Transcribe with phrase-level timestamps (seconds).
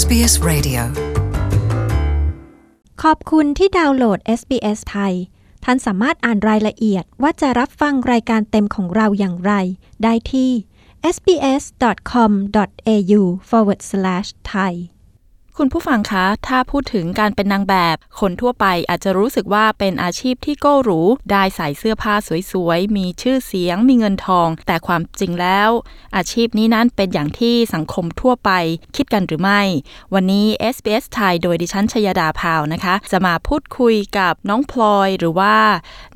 [0.00, 0.82] SBS Radio
[3.02, 5.14] ขอบคุณที่ดาวน์โหลด SBS ไทย
[5.64, 9.52] ท่านสามารถอ่านรายละเอียดว่าจะรับฟังรายการเต็มของเราอย่างไร
[10.02, 10.50] ได้ที่
[11.14, 14.72] sbs.com.au forward slash thai
[15.60, 21.00] คุณผู้ฟังคะ ถ้าพูดถึงการเป็นนางแบบ คนทั่วไปอาจจะรู้สึกว่าเป็นอาชีพที่โก้หรู
[21.30, 22.14] ได้ใส่เสื้อผ้า
[22.52, 25.70] สวยๆ มีชื่อเสียง มีเงินทอง แต่ความจริงแล้ว
[26.16, 28.50] อาชีพนี้นั้นเป็นอย่างที่สังคมทั่วไป
[28.96, 29.60] คิดกันหรือไม่
[30.14, 35.56] วันนี้ SBS ไทยโดยดิฉันชยดาพาวนะคะ จะมาพูดคุยกับน้องพลอยหรือว่า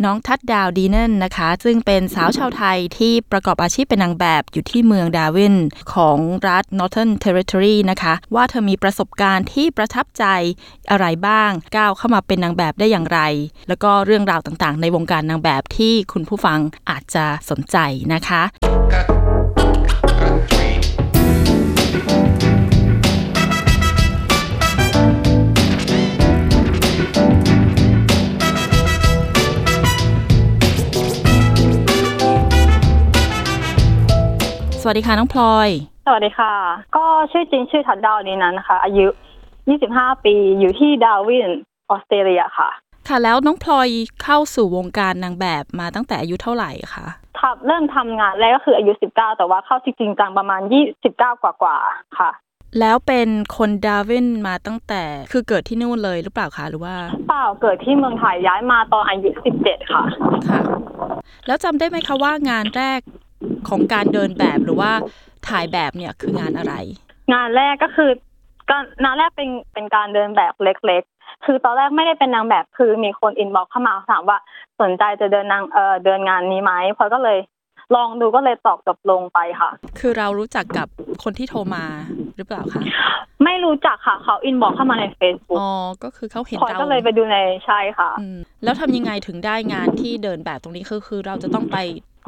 [0.05, 5.55] น้องทัดดาวดีเนนนะคะ ซึ่งเป็นสาวชาวไทยที่ประกอบอาชีพเป็นนางแบบอยู่ที่เมืองดาวิน
[5.95, 10.25] ของรัฐ Northern Territory นะคะ ว่าเธอมีประสบการณ์ที่ประทับใจ
[10.91, 13.21] อะไรบ้าง ก้าวเข้ามาเป็นนางแบบได้อย่างไร
[13.69, 16.59] แล้วก็เรื่องราวต่างๆ ในวงการนางแบบที่คุณผู้ฟัง
[16.91, 17.77] อาจจะสนใจ
[18.13, 18.43] นะคะ
[34.83, 35.69] สวัสดีค่ะน้องพลอย
[36.13, 36.55] วัสดีค่ะ
[36.97, 39.07] ก็ชื่อจริงชื่อทัดดาวนี้นั้นนะคะ อายุ
[39.67, 41.51] 25 ปีอยู่ที่ดาร์วิน
[41.91, 42.71] ออสเตรเลียค่ะ
[43.09, 43.89] ค่ะแล้วน้องพลอย
[44.23, 47.07] เข้าสู่วงการนางแบบมาตั้งแต่อายุเท่าไหร่คะ
[47.39, 50.61] ทับเริ่มทำงานแรกก็คืออายุ 19 แต่ว่าเข้าจริงๆจังประมาณ
[51.03, 52.31] 29 กว่ากว่าๆค่ะ
[52.81, 56.95] แล้วเป็นคนดาร์วินมาตั้งแต่คือเกิดที่นู่นเลยหรือเปล่าคะหรือว่า
[57.29, 60.05] เปล่าเกิดที่เมืองไทยย้ายมาตอนอายุ 17 ค่ะ
[60.49, 60.61] ค่ะ
[61.47, 63.01] แล้วจำได้ไหมคะว่างานแรก
[63.69, 64.93] ของการเดินแบบหรือว่า
[65.49, 66.75] ถ่ายแบบเนี่ยคืองานอะไร
[67.33, 68.11] งานแรกก็คือ
[68.71, 74.39] ก็งานแรกเป็นเป็นการเดินแบบเล็ก ๆ คือตอนแรกไม่ได้เป็นนางแบบคือมีคน inbox เข้ามาถามว่า
[74.81, 77.39] สนใจจะเดินนางเออเดินงานนี้ไหมพลอยก็เลย
[77.95, 79.71] ลองดูก็เลยตอบตกลงไปค่ะ
[80.01, 80.89] คือเรารู้จักกับ
[81.23, 81.85] คนที่โทรมา
[82.37, 82.83] หรือเปล่าคะ
[83.45, 85.71] ไม่รู้จักค่ะ เขา inbox เข้ามาใน Facebook อ๋อ
[86.05, 87.37] ก็คือเขาเห็นพลอยเราก็เลยไปดูใน
[87.67, 91.79] ใช่ค่ะอืมแล้วทำยังไงถึงได้งานที่เดินแบบตรงนี้คือคือเราจะต้องไป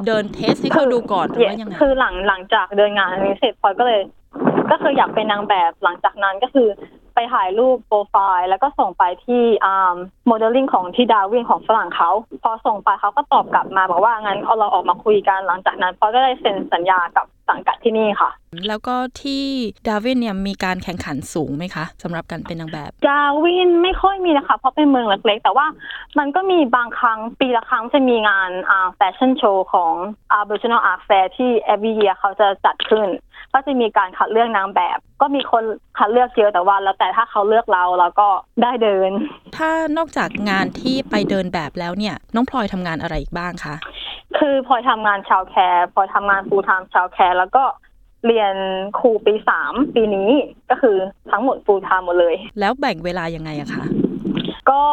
[0.07, 4.01] เดิน test ให้เขาดูก่อนหรือว่ายังไงคือหลังหลังจากเดินงานอันนี้เสร็จพลอยก็เลย
[4.71, 6.67] ก็คืออยากเป็นนางแบบหลังจากนั้นก็คือ
[7.15, 9.43] ไปถ่ายรูปโปรไฟล์แล้วก็ส่งไปที่
[10.27, 12.09] โมเดลลิ่งของที่ดาร์วินของฝรั่งเขา
[12.43, 18.29] พอส่งไปเขาก็ตอบกลับมาบอกว่างั้นเอาเราออกมาคุยกันหลังจากนั้นพลอยก็ได้เซ็นสัญญากับสังกัดที่นี่ค่ะ
[18.67, 19.43] แล้วก็ที่
[19.87, 25.67] ดาร์วินเนี่ยมีการแข่งขันสูงไหมคะสำหรับการเป็นนางแบบ ดาร์วินไม่ค่อยมีนะคะ เพราะเป็นเมืองเล็กๆแต่ว่า
[26.19, 29.93] มันก็มีบางครั้งปีละครั้งจะมีงานอ่าแฟชั่นโชว์ของ
[30.39, 33.07] Aboriginal Art Fair ที่ every year เขาจะจัดขึ้น
[33.53, 35.63] ก็จะมีการคัดเลือกนางแบบ ก็มีคน
[35.97, 38.29] คัดเลือกเยอะแต่ว่าแล้วแต่ถ้าเขาเลือกเราเราก็
[38.61, 39.11] ได้เดิน
[39.57, 43.75] ถ้านอกจากงานที่ไปเดินแบบแล้วเนี่ย น้องพลอยทำงานอะไรอีกบ้างคะ
[44.39, 47.63] คือพลอยทำงานชาวแคร์พลอยทำงาน full time ชาวแคร์แล้วก็
[48.25, 48.55] เรียน
[48.99, 50.29] ครูปีสามปีนี้
[50.69, 50.97] ก็คือ
[51.31, 53.85] ทั้งหมด full time หมดเลย แล้วแบ่งเวลายังไงอะคะ
[54.71, 54.83] ก็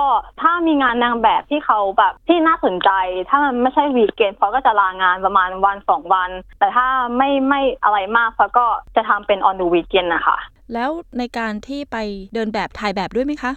[0.41, 2.91] ถ้ามีงานนางแบบที่เขาแบบที่น่าสนใจ
[3.29, 6.87] ถ้ามันไม่ใช่วีคเกนพอก็จะลางานประมาณวันสองวัน แต่ถ้า
[7.17, 10.39] ไม่ไม่อะไรมากพอก็จะทำเป็น on the weekend นะคะ
[10.75, 11.97] แล้วในการที่ไป
[12.35, 13.53] เดินแบบถ่ายแบบด้วยไหมคะ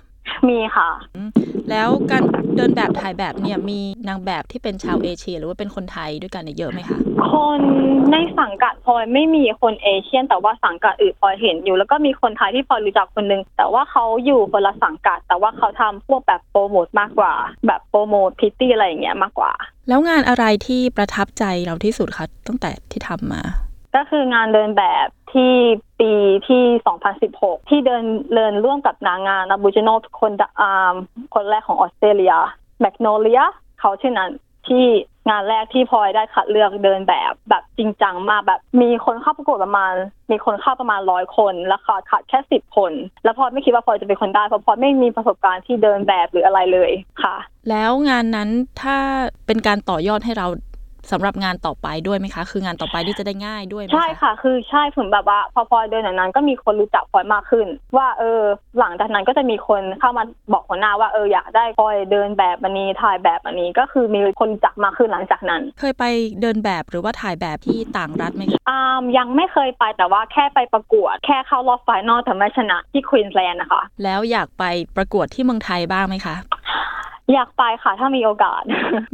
[0.50, 0.90] มีค่ะ
[1.70, 2.24] แล้วการ
[2.56, 6.98] เดินแบบถ่ายแบบเนี่ยมีนางแบบที่เป็นชาวเอเชีย หรือว่าเป็นคนไทยด้วยกันเนี่ยเยอะไหมคะ
[7.32, 7.62] คน
[8.12, 17.34] ในสังกัดพลอยไม่มีคนเอเชียน แต่ว่าสังกัดอื่นพลอยเห็นอยู่ แล้วก็มีคนไทยที่พลอยรู้จักคนนึง แต่ว่าเขาอยู่คนละสังกัด แต่ว่าเขาทำพวกแบบโปรโมทมากกว่า
[17.68, 19.52] แบบโปรโมทพิตตี้อะไรอย่างเงี้ยมากกว่า
[19.90, 23.42] แล้วงานอะไรที่ประทับใจเราที่สุดคะตั้งแต่ที่ทำมา
[23.96, 25.54] ก็คืองานเดินแบบ ที่
[26.00, 26.12] ปี
[26.48, 26.64] ที่
[27.18, 28.04] 2016 ที่เดิน
[28.36, 29.90] เดินร่วมกับนางงานอ b บูจิโน
[30.22, 30.96] คนอ่า
[31.34, 32.34] คนแรกของออสเตรเลีย
[32.82, 33.42] แมกโนเลีย
[33.80, 34.32] เขาชื่อนั้น
[34.68, 34.86] ที่
[35.30, 39.94] งานแรกที่พลอยได้คัดเลือกเดินแบบแบบจริงจังมากแบบมีคนเข้าประกวดประมาณ
[40.32, 42.92] มีคนเข้าประมาณร้อยคนแล้วขาดขาดแค่สิบคน
[43.24, 46.92] แล้วพลอยไม่คิดว่าพลอยจะเป็นคนได้เพราะพลอยไม่มีประสบการณ์ที่เดินแบบหรืออะไรเลย
[47.24, 47.36] ค่ะ
[47.70, 48.50] แล้วงานนั้น
[48.82, 48.98] ถ้า
[49.46, 50.48] เป็นการต่อยอดให้เรา
[51.12, 58.42] สำหรับงานต่อไปด้วยไหมคะ คืองานต่อไปที่จะได้ง่ายด้วยไหมใช่ค่ะ คือใช่ผมแบบว่า พอพลอยเดินอย่างนั้นก็มีคนรู้จักพลอยมากขึ้น ว่าเออ
[58.80, 60.24] หลังจากนั้นก็จะมีคนเข้ามา
[60.54, 66.06] บอกหัวหน้าว่าเอออยากได้พลอยเดินแบบอันนี้ถ่ายแบบอันนี้ก็คือมีคนรู้จักมากขึ้นหลังจากนั้น เคยไป
[66.42, 74.64] เดินแบบหรือว่าถ่ายแบบที่ต่างรัฐไหมคะอ่ามยังไม่เคยไปแต่ว่าแค่ไปประกวด แค่เข้ารอบ final แต่ไม่ชนะที่ควีนส์แลนด์นะคะแล้วอยากไป
[74.98, 76.36] ประกวดที่เมืองไทยบ้างไหมคะ
[77.34, 78.62] อยากไปค่ะถ้ามีโอกาส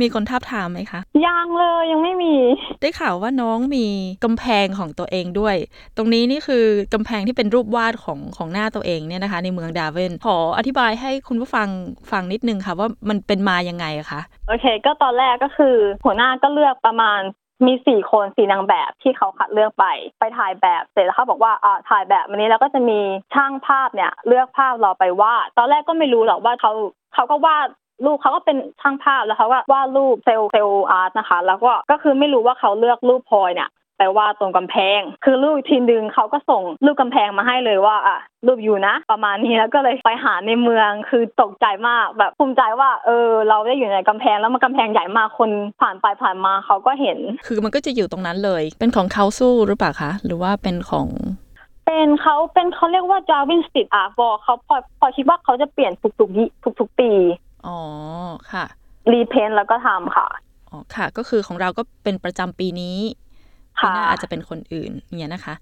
[0.02, 2.36] มีคนทาบทามไหมคะ ยังเลยยังไม่มี
[2.82, 3.86] ได้ข่าวว่าน้องมี
[4.24, 5.56] กำแพงของตัวเองด้วย
[5.98, 11.68] ตรงนี้นี่คือกำแพงที่เป็นรูปวาดของของหน้าตัวเองเนี่ยนะคะ ในเมืองดาร์วินขออธิบายให้คุณผู้ฟัง
[12.12, 15.76] ฟังนิดนึงค่ะว่ามันเป็นมายังไงอะคะโอเค ก็ตอนแรกก็คือ
[16.06, 17.20] หัวหน้าก็เลือกประมาณ
[17.66, 19.86] มีสี่คนสี่นางแบบที่เขาคัดเลือกไป
[20.20, 23.00] ไปถ่ายแบบเสร็จแล้วเขาบอกว่าอ่าถ่ายแบบวันนี้แล้วก็จะมี
[23.34, 26.72] ช่างภาพเนี่ย เลือกภาพเราไปวาดตอนแรกก็ไม่รู้หรอกว่าเขา
[27.14, 27.68] เขาก็วาด
[28.06, 45.50] รูปเขาก็เป็นช่างภาพแล้วเขาก็วาดรูปเซลล์เซลล์อาร์ตนะคะ แล้วก็ก็คือไม่รู้ว่าเขาเลือกรูปพลอยเนี่ยไปวาดตรงกำแพง คือรูปอีกทีนึงเขาก็ส่งรูปกำแพงมาให้เลยว่าอะรูปอยู่นะ ประมาณนี้แล้วก็เลยไปหาในเมืองคือตกใจมากแบบภูมิใจว่า เออ เราได้อยู่ในกำแพงแล้วมันกำแพงใหญ่มากคน
[45.82, 47.18] ผ่านไปผ่านมาเขาก็เห็น
[47.48, 51.08] คือมันก็จะอยู่ตรงนั้นเลย เป็นของเขาสู้หรือเปล่าคะหรือว่าเป็นของ
[51.86, 56.48] เป็นเขาเป็นเขาเรียกว่าจาวินสติ t อาร์บอเขาพอพอคิดว่าเขาจะเปลี่ยนทุกๆยี่
[56.80, 57.12] ทุกๆปี
[57.66, 57.80] อ๋อ
[58.52, 58.66] ค่ะ
[59.12, 60.28] รีเพนแล้วก็ทำค่ะ
[60.70, 63.00] อ๋อค่ะ ก็คือของเราก็เป็นประจำปีนี้
[63.82, 65.56] ปีค่ะหน้าอาจจะเป็นคนอื่นอย่างเงี้ยนะคะ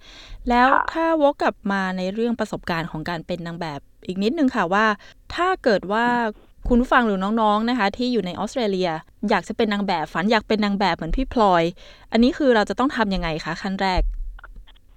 [0.49, 4.85] แล้วค่ะถ้าวกกลับมาในเรื่องประสบการณ์ของการเป็นนางแบบอีกนิดนึงค่ะว่า
[5.35, 6.05] ถ้าเกิดว่า
[6.67, 8.89] คุณผู้ฟังหรือน้องๆนะคะ ที่อยู่ในออสเตรเลีย
[9.29, 11.63] อยากจะเป็นนางแบบฝันอยากเป็นนางแบบเหมือนพี่พลอย
[12.11, 14.01] อันนี้คือเราจะต้องทำยังไงคะขั้นแรก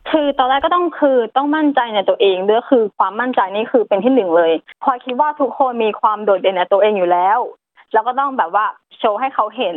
[0.09, 4.53] คือตอนแรกก็ต้องคือต้องมั่นใจในตัวเองด้วยคือความมั่นใจนี่คือเป็นที่หนึ่งเลย
[4.83, 7.39] พลอยคิดว่าทุกคนมีความโดดเด่นในตัวเองอยู่แล้ว
[7.93, 8.67] แล้วก็ต้องแบบว่า
[8.99, 9.77] โชว์ให้เขาเห็น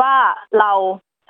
[0.00, 0.14] ว่า
[0.60, 0.72] เรา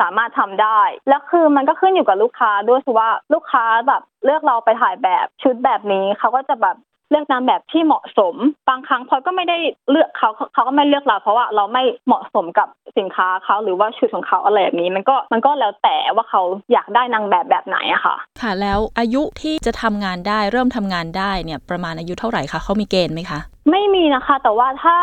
[0.01, 6.77] สามารถทำได้ แล้วคือมันก็ขึ้นอยู่กับลูกค้าด้วยคือว่าลูกค้าแบบเลือกเราไปถ่ายแบบชุดแบบนี้เขาก็จะแบบ
[7.15, 8.35] ลือกนางแบบที่เหมาะสม
[8.69, 9.59] บางครั้งพลอยก็ไม่ได้
[9.91, 12.69] เลือกเขาเขาก็ไม่เลือกเรา เพราะว่าเราไม่เหมาะสมกับ
[12.99, 23.39] สินค้าเขาหรือว่าชุดของเขาอะไรแบบนี้ มันก็มันก็แล้วแต่ว่าเขาอยากได้นางแบบแบบไหนอะค่ะ ค่ะ แล้วอายุที่จะทำงานได้เริ่มทำงานได้เนี่ยประมาณอายุเท่าไหร่คะเขามีเกณฑ์ไหมคะ
[23.71, 24.97] ไม่มีนะคะ แต่ว่าถ้า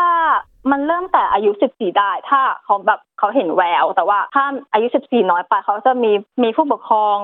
[0.70, 6.12] มันเริ่มแต่อายุ 14 ได้ ถ้าเขาแบบเขาเห็นแวว แต่ว่าถ้าอายุ 14 น้อยไปเขาจะมี
[6.42, 7.18] มีผู้ปกครอง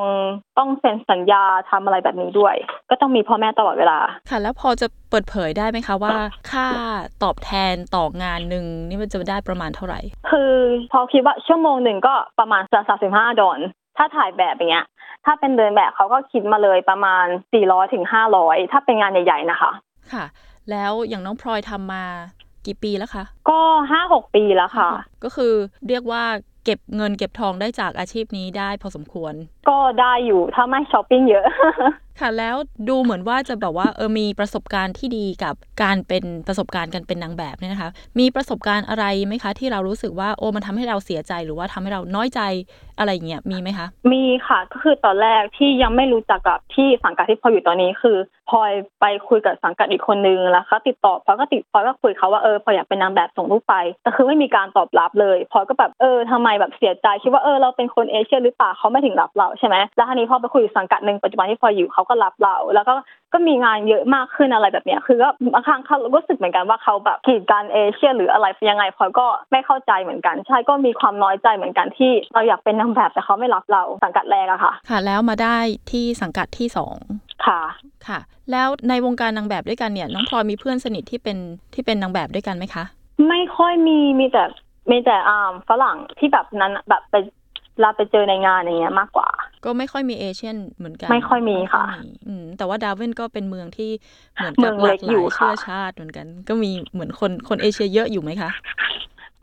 [0.59, 2.55] ต้องเซ็นสัญญาทำอะไรแบบนี้ด้วย
[2.91, 3.99] ก็ต้องมีพ่อแม่ตลอดเวลา
[4.31, 6.15] ค่ะ แล้วพอจะเปิดเผยได้ไหมคะว่า
[6.51, 6.69] ค่า
[7.23, 10.01] ตอบแทนต่องานหนึ่งนี่มันจะได้ประมาณเท่าไหร่
[10.31, 10.53] คือ
[10.93, 13.61] พอคิดว่าชั่วโมงหนึ่งก็ประมาณสามสิบห้าดอล
[13.97, 14.87] ถ้าถ่ายแบบอย่างเงี้ย
[15.25, 17.27] ถ้าเป็นเดินแบบเขาก็คิดมาเลยประมาณ
[17.61, 18.05] 400ถึง
[18.39, 19.71] 500 ถ้าเป็นงานใหญ่ๆนะคะ
[20.13, 20.25] ค่ะ
[20.71, 22.05] แล้วอย่างน้องพลอยทำมา
[22.67, 23.61] กี่ปีแล้วคะก็
[23.91, 24.91] ห้าหกปีแล้วค่ะ
[25.25, 25.55] ก็คือ
[25.89, 26.25] เรียกว่า
[26.65, 29.35] เก็บเงินเก็บทองได้จากอาชีพนี้ได้พอสมควร
[29.69, 31.47] ก็ได้อยู่ถ้าไม่ช้อปปิ้งเยอะ
[32.21, 32.57] ค่ะแล้ว
[32.89, 42.41] ดูเหมือนว่าจะแบบว่าเออมีประสบการณ์ที่ดีกับการเป็นประสบการณ์การเป็นนางแบบเนี่ยนะคะ มีประสบการณ์อะไรไหมคะ ที่เรารู้สึกว่าโอ้มันทำให้เราเสียใจหรือว่าทำให้เราน้อยใจ
[42.99, 48.17] อะไรเงี้ยมีไหมคะ มีค่ะก็คือตอนแรกที่ยังไม่รู้จักกับที่สังกัดที่พลอยอยู่ตอนนี้คือ
[48.51, 62.95] พลอยไปคุยกับสังกัดอีกคนนึงแล้วเขาติดต่อพลอยก็ติดพลอยก็คุยเขาว่าเออพลอยอยากเป็นนางแบบส่งรูปไปแต่คือไม่มีการตอบรับเลยพลอยก็แบบเออทำไมแบบเสียใจคิดว่าเออเราเป็นคนเอเชียหรือเปล่าเขาไม่ถึงรับเราใช่ไหมแล้วทีนี้พอไปคุยสังกัดหนึ่งปัจจุบันที่พลอยอยู่เขาก็รับเรา แล้วก็
[63.33, 75.59] ก็มีงานเยอะมากขึ้นอะไรแบบเนี้ยคือก็บางครั้งเขารู้สึกเหมือนกันว่าเขาแบบกีดกันเอเชีย หรืออะไรยังไงพลอยก็ไม่เข้าใจเหมือนกัน ใช่ก็มีความน้อยใจเหมือนกันที่เราอยากเป็นนางแบบแต่เขาไม่รับเราสังกัดแรกอะค่ะ ค่ะ แล้วมาได้
[75.91, 76.97] ที่สังกัดที่สอง
[77.47, 77.61] ค่ะ
[78.09, 78.19] ค่ะ
[78.51, 81.39] แล้วในวงการนางแบบด้วยกันเนี่ยน้องพลอยมีเพื่อนสนิทที่เป็น
[81.75, 82.85] ที่เป็นนางแบบด้วยกันไหมคะ
[83.29, 84.45] ไม่ค่อยมีมีแต่
[84.91, 87.15] มีแต่อ่าฝรั่งที่แบบนั้นแบบไป
[87.81, 89.29] เราไปเจอในงานอย่างเงี้ยมากกว่า
[89.65, 93.91] ก็ไม่ค่อยมี Asian เหมือนกันไม่ค่อยมีค่ะไม่อยมีอืมแต่ว่าดาร์วินก็เป็นเมืองที่
[94.35, 98.51] เหมือนเมืองเล็กอยู่ค่ะกับหลากหลายค่ะเชื้อชาติเหมือนกัน ก็มีเหมือนคนคนเอเชียเยอะอยู่ไหมคะ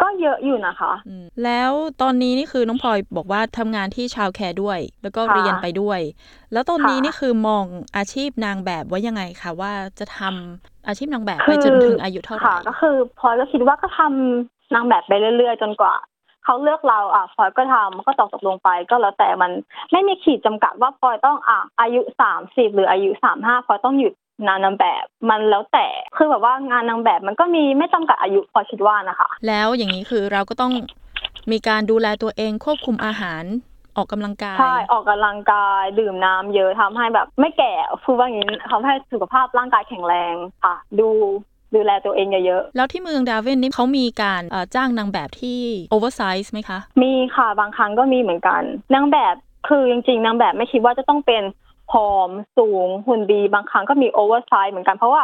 [0.02, 1.72] ก็เยอะอยู่นะคะอืมแล้ว
[2.02, 6.00] ตอนนี้นี่คือน้องพลอยบอกว่าทำงานที่ childcare ด้วย แล้วก็ค่ะเรียนไปด้วย
[6.54, 7.66] แล้วตอนนี้ค่ะนี่คือมอง
[7.98, 15.94] อาชีพนางแบบไว่ายังไงคะว่าจะทำอาชีพนางแบบไปจนถึงอายุเท่าไหร่ค่ะก็คือพลอยก็คิดว่าก็ทำนางแบบไปเรื่อยๆ จนกว่า
[16.46, 19.52] เขาเลือกเราอะพลอยก็ทำก็ตกตกลงไปก็แล้วแต่มัน
[19.92, 24.14] ไม่มีขีดจำกัดว่าพลอยต้องอะอายุสามสิบหรืออายุสามห้าพลอยต้องหยุด
[24.46, 25.88] งานนางแบบมันแล้วแต่
[26.18, 30.72] คือแบบว่างานนางแบบมันก็มีไม่จำกัดอายุพลอยคิดว่านะคะ แล้วอย่างนี้คือเราก็ต้อง
[31.52, 33.44] มีการดูแลตัวเองควบคุมอาหาร
[33.98, 37.74] ออกกำลังกายใช่ออกกำลังกายดื่มน้ำเยอะทำให้แบบ ไม่แก่
[38.04, 40.34] พูดว่าอย่างนี้ทำให้สุขภาพร่างกายแข็งแรง
[40.64, 41.10] ค่ะ ดู
[41.76, 48.62] ดูแลตัวเองเยอะแล้วที่เมืองดาร์วินนี่เขามีการเอ่อจ้างนางแบบที่ oversize ไหมคะๆมีค่ะบางครั้งก็มีเหมือนกัน
[48.94, 49.36] นางแบบ
[49.68, 51.44] คือจริงๆนางแบบไม่คิดว่าจะต้องเป็น
[51.92, 55.24] ผอมสูงหุ่นดี บางครั้งก็มี oversize เหมือนกัน เพราะว่า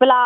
[0.00, 0.22] เวลา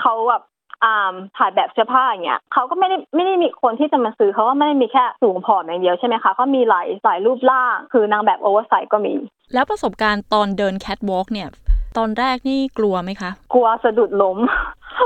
[0.00, 0.42] เขาแบบ
[0.84, 9.14] อ่าถ่ายแบบเสื้อผ้าอย่างเงี้ยเขาก็ไม่ได้ไม่ได้มีคนที่จะมาซื้อเขาก็ไม่ได้มีแค่สูงผอมอย่างเดียวใช่ไหมคะเขามีหลายหลายรูปร่าง คือนางแบบ oversize ก็มี
[9.54, 11.48] แล้วประสบการณ์ตอนเดินแคทวอล์กเนี่ย
[11.98, 14.38] ตอนแรกนี่กลัวไหมคะ กลัวสะดุดล้ม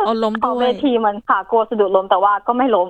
[0.04, 2.88] เอาล้มพอด้วเวยทีมันค่ะกลัวสะดุดล้มแต่ว่าก็ไม่ล้ม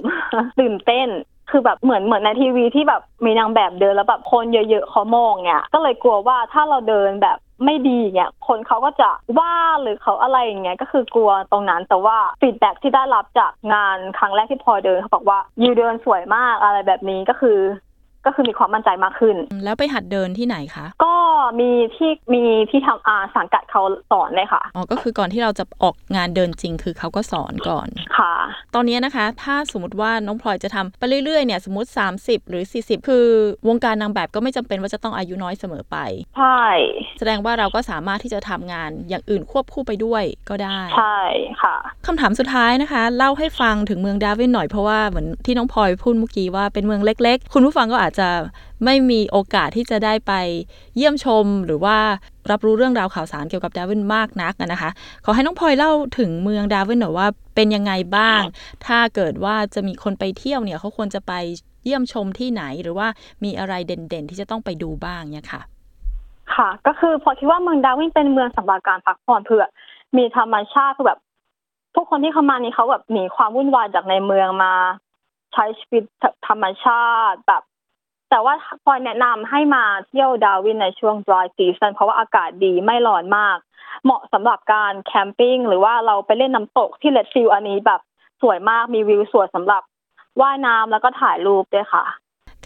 [0.61, 1.09] ตื่นเต้น
[1.50, 17.59] คือแบบเหมือนเหมือนในทีวีที่แบบมีนางแบบเดินแล้วแบบคนเยอะๆเขามองเนี่ยก็เลยกลัวว่าถ้าเราเดินแบบไม่ดีเนี่ยคนเขาก็จะว่าหรือเขาอะไรอย่างเงี้ยก็คือกลัวตรงนั้นแต่ว่า feedback ที่ได้รับจากงานครั้งแรกที่พลอยเดินเขาบอกว่า you เดินสวยมากอะไรแบบนี้ก็คือ
[18.26, 21.14] ก็คือมีความมั่นใจมากขึ้น แล้วไปหัดเดินที่ไหนคะ ก็
[21.61, 27.88] มีที่มีที่ทำอาสังกัดเขาสอนเลยค่ะ อ๋อ ก็คือก่อนที่เราจะออกงานเดินจริง คือเขาก็สอนก่อน
[28.19, 28.35] ค่ะ
[28.75, 31.88] ตอนนี้นะคะ ถ้าสมมติว่าน้องพลอยจะทำไปเรื่อยๆ เนี่ย สมมติ
[32.21, 33.26] 30 หรือ 40 คือ
[33.69, 35.97] วงการนางแบบก็ไม่จำเป็นว่าจะต้องอายุน้อยเสมอไป
[36.38, 36.62] ใช่
[37.19, 41.19] แสดงว่าเราก็สามารถที่จะทำงานอย่างอื่นควบคู่ไปด้วยก็ได้ ใช่
[41.62, 41.76] ค่ะ
[42.07, 48.28] คำถามสุดท้ายนะคะ เล่าให้ฟังถึงเมืองดาร์วินหน่อยเพราะว่าเหมือนที่น้องพลอยพูดเมื่อกี้ว่าเป็นเมืองเล็ก ๆ คุณผู้ฟังก็อาจจะ
[48.85, 50.32] ไม่มีโอกาสที่จะได้ไป
[50.97, 51.97] เยี่ยมชมหรือว่า
[52.50, 54.90] รับรู้เรื่องราวข่าวสารเกี่ยวกับดาร์วินมากนักนะคะ
[55.25, 58.40] ขอให้น้องพลอยเล่าถึงเมืองดาร์วินหน่อยว่าเป็นยังไงบ้าง
[58.87, 61.32] ถ้าเกิดว่าจะมีคนไปเที่ยวเนี่ยเขาควรจะไป
[61.85, 63.08] เยี่ยมชมที่ไหนหรือว่า
[63.44, 65.62] มีอะไรเด่นๆ ที่จะต้องไปดูบ้างเนี่ยค่ะ
[66.54, 69.66] ค่ะ ก็คือพลอยคิดว่าเมืองดาร์วินเป็นเมืองสำหรับการพักผ่อนเพื่อ
[70.16, 71.20] มีธรรมชาติคือแบบ
[71.94, 74.73] ผู้คนที่เข้ามานี่เขาแบบหนีความวุ่นวายจากในเมืองมา
[75.52, 76.02] ใช้ชีวิต
[76.49, 77.62] ธรรมชาติแบบ
[78.30, 78.54] แต่ว่า
[78.85, 83.56] พลอยแนะนำให้มาเที่ยวดาร์วินในช่วง dry season เพราะว่าอากาศดีไม่ร้อนมาก
[84.04, 88.00] เหมาะสำหรับการแคมปิ้งหรือว่าเราไปเล่นน้ำตกที่ Litchfield อันนี้แบบ
[88.42, 89.82] สวยมากมีวิวสวยสำหรับ
[90.40, 92.04] ว่ายน้ำแล้วก็ถ่ายรูปด้วยค่ะ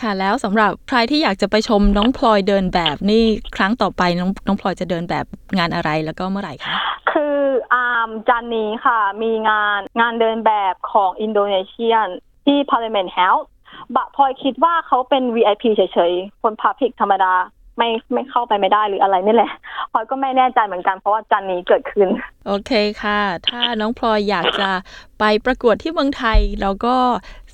[0.00, 3.22] ค่ะแล้วสำหรับใครที่อยากจะไปชมน้องพลอยเดินแบบนี่
[3.56, 5.26] ครั้งต่อไปน้องน้องพลอยจะเดินแบบ
[5.58, 6.74] งานอะไรแล้วก็เมื่อไหร่คะ
[7.12, 7.38] คือ
[7.74, 12.08] อาร์มจันนี้ค่ะ มีงานงานเดินแบบของ Indonesian
[12.44, 13.46] ที่ Parliament House
[13.96, 17.32] บะพลอยคิดว่าเขาเป็น VIP เฉยๆ คนพาพิกธรรมดา
[17.78, 19.52] ไม่ไม่เข้าไปไม่ได้หรืออะไรนี่แหละ
[19.92, 22.08] พลอยก็ไม่แน่ใจเหมือนกันเพราะว่าจันนี้เกิดขึ้น
[22.46, 22.72] โอเค
[23.02, 24.70] ค่ะ ถ้าน้องพลอยอยากจะ
[25.20, 26.96] ไปประกวดที่เมืองไทยเราก็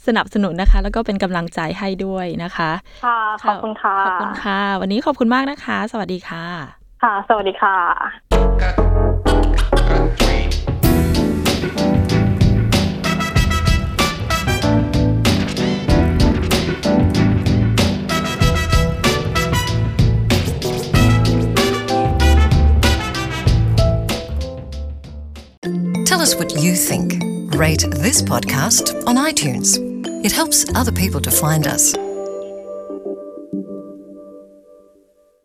[0.06, 2.70] สนับสนุนนะคะ แล้วก็เป็นกำลังใจให้ด้วยนะคะ
[3.04, 6.44] ค่ะขอบคุณค่ะขอบคุณค่ะ วันนี้ขอบคุณมากนะคะ สวัสดีค่ะ
[7.02, 8.88] ค่ะ สวัสดีค่ะ
[26.28, 27.23] us what you think.
[27.54, 29.78] Rate this podcast on iTunes.
[30.25, 31.94] It helps other people to find us.